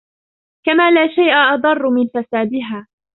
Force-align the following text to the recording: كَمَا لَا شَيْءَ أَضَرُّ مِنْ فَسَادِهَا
كَمَا 0.65 0.91
لَا 0.91 1.07
شَيْءَ 1.15 1.35
أَضَرُّ 1.53 1.89
مِنْ 1.89 2.07
فَسَادِهَا 2.07 2.87